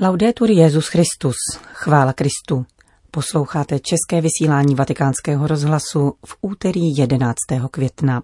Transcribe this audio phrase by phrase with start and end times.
[0.00, 1.36] Laudetur Jezus Christus,
[1.72, 2.66] chvála Kristu.
[3.10, 7.36] Posloucháte české vysílání Vatikánského rozhlasu v úterý 11.
[7.70, 8.22] května.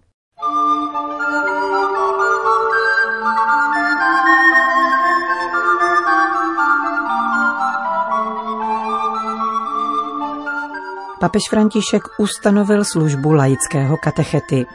[11.21, 14.67] Papež František ustanovil službu laického katechety.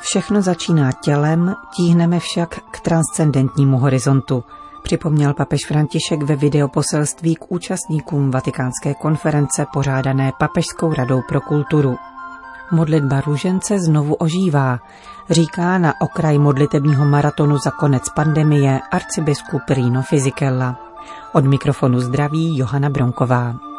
[0.00, 4.44] Všechno začíná tělem, tíhneme však k transcendentnímu horizontu–
[4.82, 11.96] připomněl papež František ve videoposelství k účastníkům vatikánské konference pořádané Papežskou radou pro kulturu.
[12.72, 14.78] Modlitba růžence znovu ožívá,
[15.30, 20.76] říká na okraj modlitebního maratonu za konec pandemie arcibiskup Rino Fizikella.
[21.32, 23.71] Od mikrofonu zdraví Johana Bronková.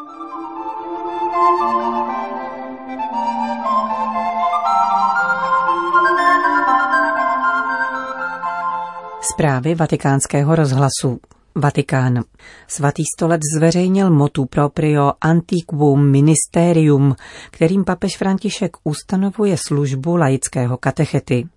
[9.32, 11.20] Zprávy vatikánského rozhlasu.
[11.56, 12.24] Vatikán.
[12.68, 17.16] Svatý stolec zveřejnil motu proprio Antiquum Ministerium,
[17.52, 21.48] kterým papež František ustanovuje službu laického katechety.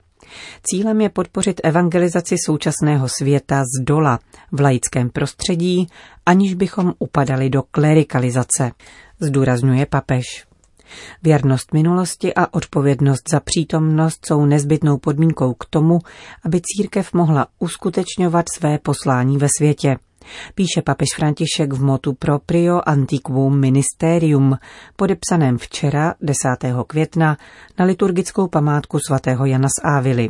[0.63, 4.19] Cílem je podpořit evangelizaci současného světa z dola
[4.53, 5.87] v laickém prostředí,
[6.27, 8.73] aniž bychom upadali do klerikalizace,
[9.21, 10.46] zdůrazňuje papež.
[11.23, 15.99] Věrnost minulosti a odpovědnost za přítomnost jsou nezbytnou podmínkou k tomu,
[16.45, 19.97] aby církev mohla uskutečňovat své poslání ve světě.
[20.55, 24.59] Píše papež František v motu proprio antiquum ministerium,
[24.97, 26.75] podepsaném včera 10.
[26.87, 27.37] května
[27.79, 30.29] na liturgickou památku svatého Jana z Ávily.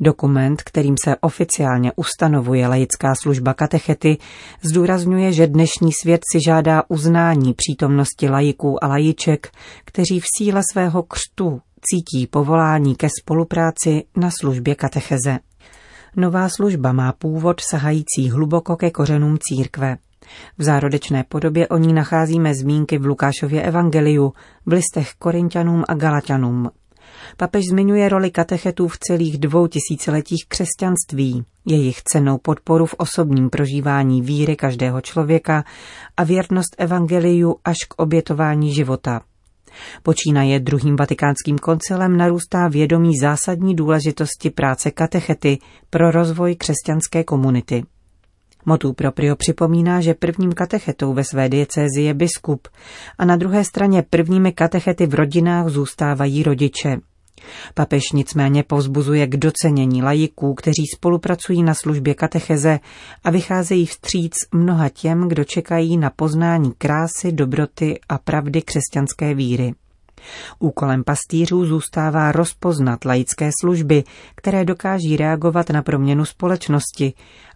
[0.00, 4.18] Dokument, kterým se oficiálně ustanovuje laická služba katechety,
[4.62, 9.50] zdůrazňuje, že dnešní svět si žádá uznání přítomnosti laiků a lajiček,
[9.84, 15.38] kteří v síle svého křtu cítí povolání ke spolupráci na službě katecheze.
[16.16, 19.96] Nová služba má původ sahající hluboko ke kořenům církve.
[20.58, 24.32] V zárodečné podobě o ní nacházíme zmínky v Lukášově evangeliu,
[24.66, 26.70] v listech Korintianům a Galatianům.
[27.36, 34.22] Papež zmiňuje roli katechetů v celých dvou tisíciletích křesťanství, jejich cenou podporu v osobním prožívání
[34.22, 35.64] víry každého člověka
[36.16, 39.20] a věrnost evangeliu až k obětování života.
[40.02, 45.58] Počínaje druhým vatikánským koncilem narůstá vědomí zásadní důležitosti práce katechety
[45.90, 47.84] pro rozvoj křesťanské komunity.
[48.66, 52.68] Motu proprio připomíná, že prvním katechetou ve své diecézi je biskup
[53.18, 56.96] a na druhé straně prvními katechety v rodinách zůstávají rodiče.
[57.74, 62.80] Papež nicméně povzbuzuje k docenění lajiků, kteří spolupracují na službě katecheze
[63.24, 69.74] a vycházejí vstříc mnoha těm, kdo čekají na poznání krásy, dobroty a pravdy křesťanské víry.
[70.58, 77.12] Úkolem pastýřů zůstává rozpoznat laické služby, které dokáží reagovat na proměnu společnosti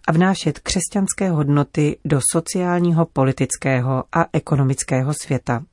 [0.07, 5.63] a vnášet křesťanské hodnoty do sociálního, politického a ekonomického světa.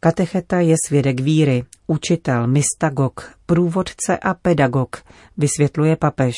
[0.00, 4.96] Katecheta je svědek víry, učitel, mystagog, průvodce a pedagog,
[5.36, 6.34] vysvětluje papež.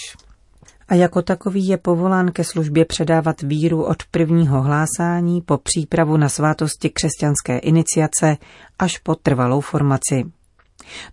[0.88, 6.28] A jako takový je povolán ke službě předávat víru od prvního hlásání po přípravu na
[6.28, 8.36] svátosti křesťanské iniciace
[8.78, 10.24] až po trvalou formaci.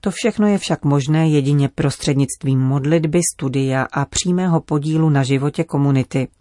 [0.02, 6.28] To všechno je však možné jedině prostřednictvím modlitby, studia a přímého podílu na životě komunity–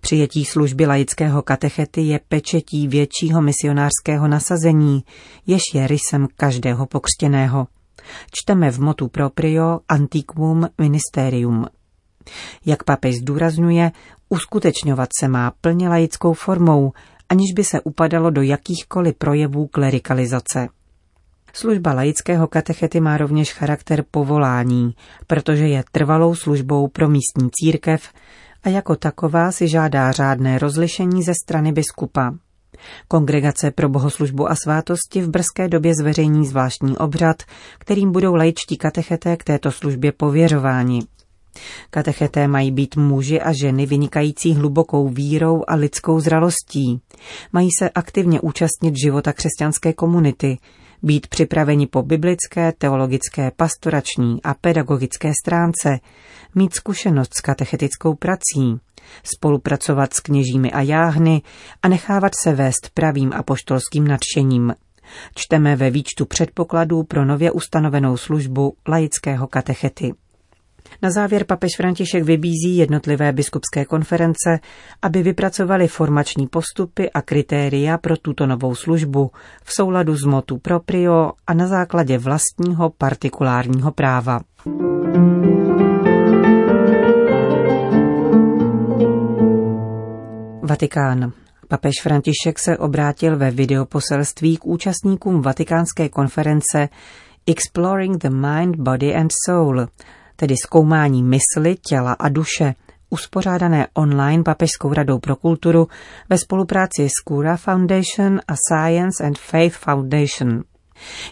[0.00, 5.04] Přijetí služby laického katechety je pečetí většího misionářského nasazení,
[5.46, 7.66] jež je rysem každého pokřtěného.
[8.32, 11.66] Čteme v motu proprio Antiquum Ministerium.
[12.66, 13.92] Jak papež zdůrazňuje,
[14.28, 16.92] uskutečňovat se má plně laickou formou,
[17.28, 20.68] aniž by se upadalo do jakýchkoliv projevů klerikalizace.
[21.52, 24.94] Služba laického katechety má rovněž charakter povolání,
[25.26, 28.08] protože je trvalou službou pro místní církev,
[28.64, 32.34] a jako taková si žádá řádné rozlišení ze strany biskupa.
[33.08, 37.42] Kongregace pro bohoslužbu a svátosti v brzké době zveřejní zvláštní obřad,
[37.78, 41.02] kterým budou laičtí katecheté k této službě pověřováni.
[41.90, 47.00] Katecheté mají být muži a ženy vynikající hlubokou vírou a lidskou zralostí.
[47.52, 50.58] Mají se aktivně účastnit života křesťanské komunity,
[51.02, 55.98] být připraveni po biblické, teologické, pastorační a pedagogické stránce,
[56.54, 58.80] mít zkušenost s katechetickou prací,
[59.24, 61.42] spolupracovat s kněžími a jáhny
[61.82, 64.74] a nechávat se vést pravým apoštolským nadšením.
[65.34, 70.14] Čteme ve výčtu předpokladů pro nově ustanovenou službu laického katechety.
[71.02, 74.60] Na závěr papež František vybízí jednotlivé biskupské konference,
[75.02, 79.30] aby vypracovali formační postupy a kritéria pro tuto novou službu
[79.64, 84.40] v souladu s motu proprio a na základě vlastního partikulárního práva.
[90.62, 91.32] Vatikán.
[91.68, 96.88] Papež František se obrátil ve videoposelství k účastníkům vatikánské konference
[97.46, 99.86] Exploring the Mind, Body and Soul,
[100.36, 102.74] tedy zkoumání mysli, těla a duše,
[103.10, 105.88] uspořádané online Papežskou radou pro kulturu
[106.28, 110.62] ve spolupráci s Cura Foundation a Science and Faith Foundation.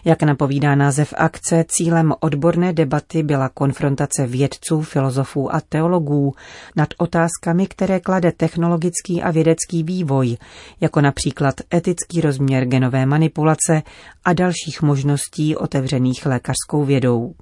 [0.05, 6.33] Jak napovídá název akce, cílem odborné debaty byla konfrontace vědců, filozofů a teologů
[6.75, 10.37] nad otázkami, které klade technologický a vědecký vývoj,
[10.81, 13.83] jako například etický rozměr genové manipulace
[14.25, 17.33] a dalších možností otevřených lékařskou vědou.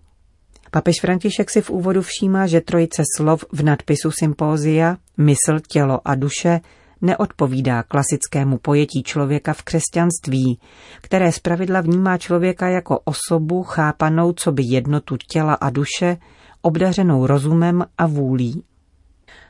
[0.71, 6.15] Papež František si v úvodu všímá, že trojice slov v nadpisu sympózia, mysl, tělo a
[6.15, 6.59] duše,
[7.01, 10.59] neodpovídá klasickému pojetí člověka v křesťanství,
[11.01, 16.17] které zpravidla vnímá člověka jako osobu chápanou co by jednotu těla a duše,
[16.61, 18.63] obdařenou rozumem a vůlí.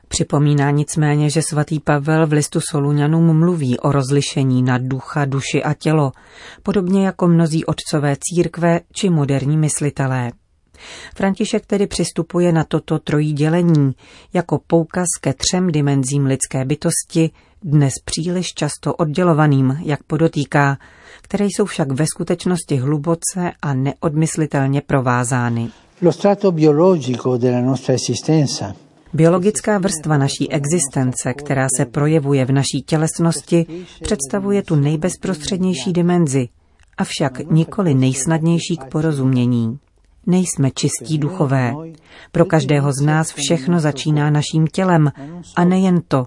[0.08, 5.74] Připomíná nicméně, že svatý Pavel v listu Soluňanům mluví o rozlišení na ducha, duši a
[5.74, 6.12] tělo,
[6.64, 10.32] podobně jako mnozí otcové církve či moderní myslitelé.
[11.16, 13.96] František tedy přistupuje na toto trojí dělení
[14.34, 17.32] jako poukaz ke třem dimenzím lidské bytosti,
[17.64, 20.78] dnes příliš často oddělovaným, jak podotýká,
[21.22, 25.70] které jsou však ve skutečnosti hluboce a neodmyslitelně provázány.
[26.02, 28.74] Lo strato biologico della nostra esistenza
[29.14, 33.66] Biologická vrstva naší existence, která se projevuje v naší tělesnosti,
[34.02, 36.50] představuje tu nejbezprostřednější dimenzi,
[36.98, 39.80] avšak nikoli nejsnadnější k porozumění.
[40.28, 41.74] Nejsme čistí duchové.
[42.32, 45.12] Pro každého z nás všechno začíná naším tělem
[45.56, 46.26] a nejen to.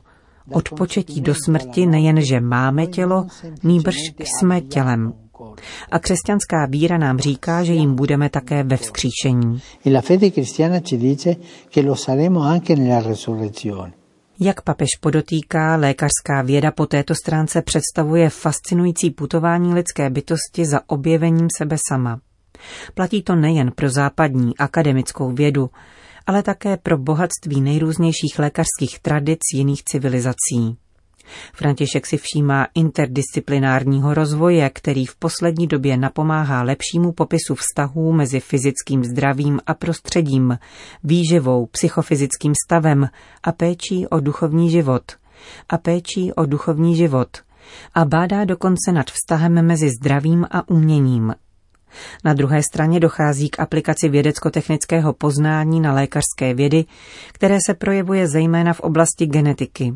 [0.50, 3.27] Od početí do smrti nejen, že máme tělo,
[3.62, 5.12] nýbrž jsme tělem.
[5.91, 9.61] A křesťanská víra nám říká, že jim budeme také ve vzkříšení.
[14.41, 21.49] Jak papež podotýká, lékařská věda po této stránce představuje fascinující putování lidské bytosti za objevením
[21.59, 22.21] sebe sama.
[22.94, 25.70] Platí to nejen pro západní akademickou vědu,
[26.26, 30.76] ale také pro bohatství nejrůznějších lékařských tradic jiných civilizací.
[31.53, 39.05] František si všímá interdisciplinárního rozvoje, který v poslední době napomáhá lepšímu popisu vztahů mezi fyzickým
[39.05, 40.58] zdravím a prostředím,
[41.05, 43.08] výživou, psychofyzickým stavem
[43.43, 45.12] a péčí o duchovní život.
[45.69, 47.29] A péčí o duchovní život.
[47.94, 51.35] A bádá dokonce nad vztahem mezi zdravím a uměním,
[52.25, 56.85] na druhé straně dochází k aplikaci vědecko-technického poznání na lékařské vědy,
[57.33, 59.93] které se projevuje zejména v oblasti genetiky.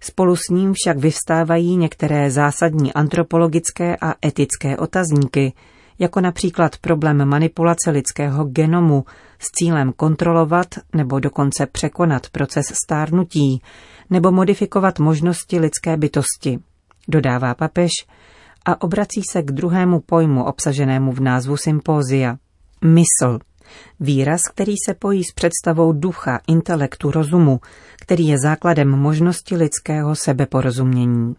[0.00, 5.52] Spolu s ním však vyvstávají některé zásadní antropologické a etické otazníky,
[5.98, 9.04] jako například problém manipulace lidského genomu
[9.38, 13.62] s cílem kontrolovat nebo dokonce překonat proces stárnutí
[14.10, 16.58] nebo modifikovat možnosti lidské bytosti.
[17.08, 17.90] Dodává papež,
[18.64, 22.36] a obrací se k druhému pojmu obsaženému v názvu sympózia.
[22.84, 23.38] Mysl.
[24.00, 27.60] Výraz, který se pojí s představou ducha, intelektu, rozumu,
[28.00, 31.34] který je základem možnosti lidského sebeporozumění.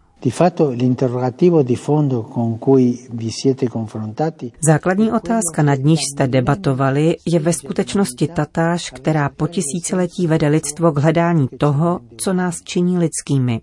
[4.66, 10.92] Základní otázka, nad níž jste debatovali, je ve skutečnosti tatáž, která po tisíciletí vede lidstvo
[10.92, 13.60] k hledání toho, co nás činí lidskými.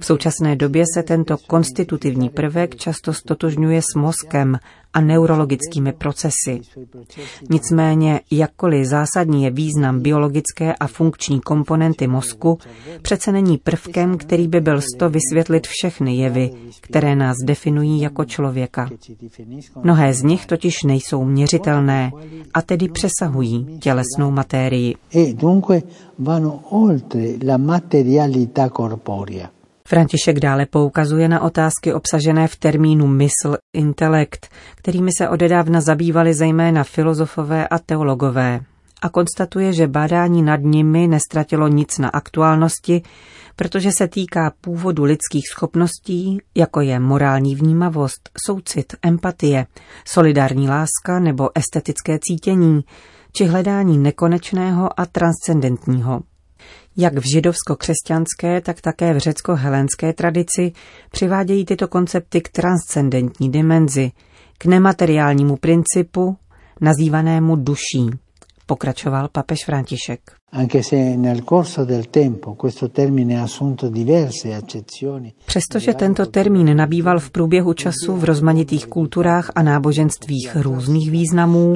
[0.00, 4.58] V současné době se tento konstitutivní prvek často stotožňuje s mozkem
[4.92, 6.60] a neurologickými procesy.
[7.50, 12.58] Nicméně, jakkoliv zásadní je význam biologické a funkční komponenty mozku,
[13.02, 18.90] přece není prvkem, který by byl sto vysvětlit všechny jevy, které nás definují jako člověka.
[19.82, 22.12] Mnohé z nich totiž nejsou měřitelné
[22.54, 24.94] a tedy přesahují tělesnou matérii.
[25.14, 25.82] E dunque
[26.18, 29.45] vanno oltre la materialità corporea.
[29.86, 36.84] František dále poukazuje na otázky obsažené v termínu mysl, intelekt, kterými se odedávna zabývali zejména
[36.84, 38.60] filozofové a teologové
[39.02, 43.02] a konstatuje, že bádání nad nimi nestratilo nic na aktuálnosti,
[43.56, 49.66] protože se týká původu lidských schopností, jako je morální vnímavost, soucit, empatie,
[50.04, 52.84] solidární láska nebo estetické cítění,
[53.32, 56.20] či hledání nekonečného a transcendentního.
[56.96, 60.72] Jak v židovsko-křesťanské, tak také v řecko-helenské tradici
[61.10, 64.12] přivádějí tyto koncepty k transcendentní dimenzi,
[64.58, 66.36] k nemateriálnímu principu,
[66.80, 68.10] nazývanému duší,
[68.66, 70.35] pokračoval papež František.
[75.46, 81.74] Přestože tento termín nabýval v průběhu času v rozmanitých kulturách a náboženstvích různých významů,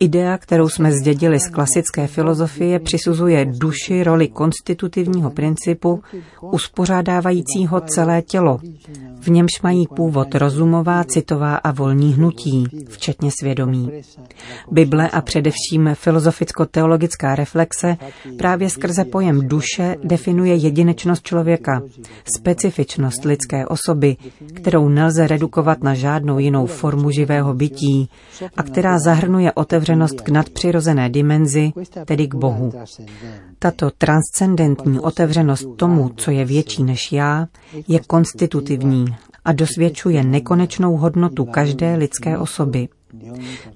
[0.00, 6.02] idea, kterou jsme zdědili z klasické filozofie, přisuzuje duši roli konstitutivního principu,
[6.40, 8.60] uspořádávajícího celé tělo,
[9.20, 13.90] v němž mají původ rozumová, citová a volní hnutí, včetně svědomí.
[14.70, 17.96] Bible a především filozoficko-teologická reflexe
[18.38, 21.82] právě skrze pojem duše definuje jedinečnost člověka,
[22.36, 24.16] specifičnost lidské osoby,
[24.54, 28.08] kterou nelze redukovat na žádnou jinou formu živého bytí
[28.56, 31.72] a která zahrnuje otevřenost k nadpřirozené dimenzi,
[32.04, 32.72] tedy k Bohu.
[33.58, 37.46] Tato transcendentní otevřenost tomu, co je větší než já,
[37.88, 39.04] je konstitutivní
[39.44, 42.88] a dosvědčuje nekonečnou hodnotu každé lidské osoby.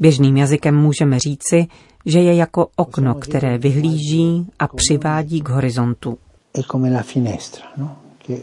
[0.01, 1.67] Běžným jazykem můžeme říci,
[2.07, 6.19] že je jako okno, které vyhlíží a přivádí k horizontu.
[7.77, 7.97] No?
[8.29, 8.39] E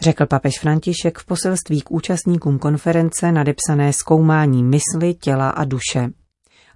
[0.00, 6.08] Řekl papež František v poselství k účastníkům konference nadepsané Zkoumání mysli, těla a duše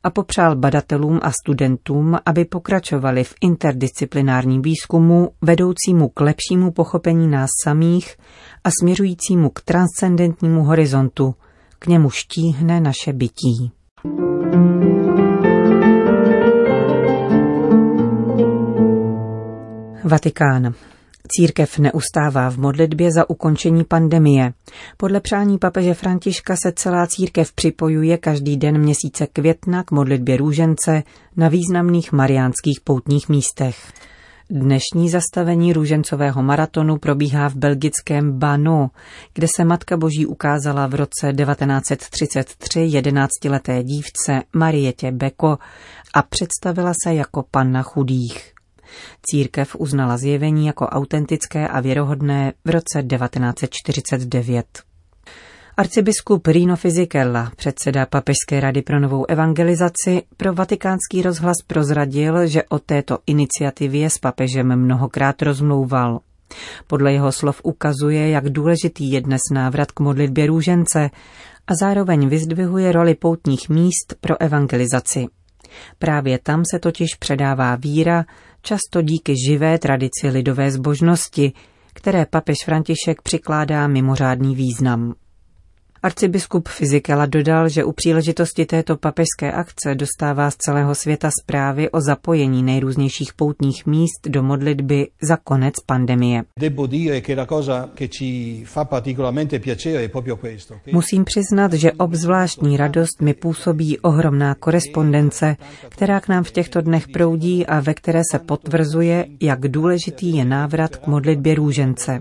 [0.03, 7.50] a popřál badatelům a studentům, aby pokračovali v interdisciplinárním výzkumu vedoucímu k lepšímu pochopení nás
[7.65, 8.17] samých
[8.65, 11.35] a směřujícímu k transcendentnímu horizontu,
[11.78, 13.73] k němu štíhne naše bytí.
[20.04, 20.75] Vatikán.
[21.28, 24.52] Církev neustává v modlitbě za ukončení pandemie.
[24.97, 31.02] Podle přání papeže Františka se celá církev připojuje každý den měsíce května k modlitbě růžence
[31.37, 33.92] na významných mariánských poutních místech.
[34.50, 38.90] Dnešní zastavení růžencového maratonu probíhá v belgickém Bano,
[39.35, 45.59] kde se Matka Boží ukázala v roce 1933 jedenáctileté dívce Marietě Beko
[46.14, 48.52] a představila se jako panna chudých.
[49.23, 54.88] Církev uznala zjevení jako autentické a věrohodné v roce 1949.
[55.78, 62.78] Arcibiskup Rino Fisichella, předseda Papežské rady pro novou evangelizaci, pro vatikánský rozhlas prozradil, že o
[62.78, 66.20] této iniciativě s papežem mnohokrát rozmlouval.
[66.87, 71.11] Podle jeho slov ukazuje, jak důležitý je dnes návrat k modlitbě růžence
[71.66, 75.26] a zároveň vyzdvihuje roli poutních míst pro evangelizaci.
[75.99, 78.25] Právě tam se totiž předává víra,
[78.62, 81.52] často díky živé tradici lidové zbožnosti,
[81.94, 85.14] které papež František přikládá mimořádný význam.
[86.02, 92.00] Arcibiskup Fizikela dodal, že u příležitosti této papežské akce dostává z celého světa zprávy o
[92.00, 96.43] zapojení nejrůznějších poutních míst do modlitby za konec pandemie.
[100.93, 105.57] Musím přiznat, že obzvláštní radost mi působí ohromná korespondence,
[105.88, 110.45] která k nám v těchto dnech proudí a ve které se potvrzuje, jak důležitý je
[110.45, 112.21] návrat k modlitbě růžence.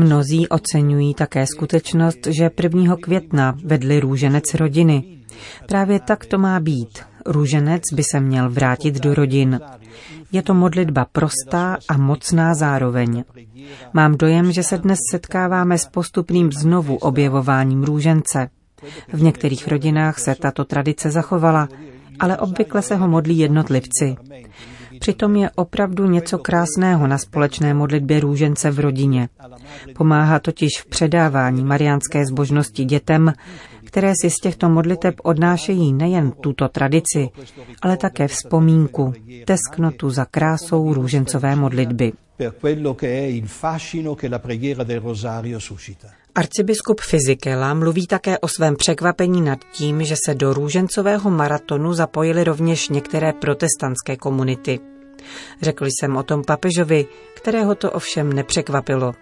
[0.00, 2.96] Mnozí oceňují také skutečnost, že 1.
[2.96, 5.04] května vedli růženec rodiny.
[5.66, 6.98] Právě tak to má být.
[7.26, 9.60] Růženec by se měl vrátit do rodin.
[10.32, 13.24] Je to modlitba prostá a mocná zároveň.
[13.92, 18.48] Mám dojem, že se dnes setkáváme s postupným znovu objevováním růžence.
[19.12, 21.68] V některých rodinách se tato tradice zachovala,
[22.20, 24.16] ale obvykle se ho modlí jednotlivci.
[25.00, 29.28] Přitom je opravdu něco krásného na společné modlitbě růžence v rodině.
[29.94, 33.32] Pomáhá totiž v předávání mariánské zbožnosti dětem,
[33.84, 37.28] které si z těchto modliteb odnášejí nejen tuto tradici,
[37.82, 39.12] ale také vzpomínku,
[39.44, 42.12] tesknotu za krásou růžencové modlitby.
[46.34, 52.44] Arcibiskup Fizikela mluví také o svém překvapení nad tím, že se do růžencového maratonu zapojily
[52.44, 54.80] rovněž některé protestantské komunity.
[55.62, 59.12] Řekl jsem o tom papežovi, kterého to ovšem nepřekvapilo.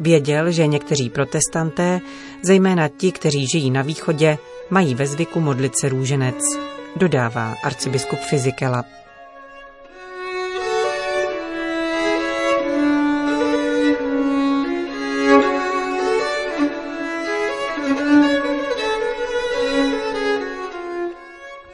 [0.00, 2.00] Věděl, že někteří protestanté,
[2.42, 4.38] zejména ti, kteří žijí na východě,
[4.70, 6.36] mají ve zvyku modlit se růženec,
[6.96, 8.84] dodává arcibiskup Fizikela.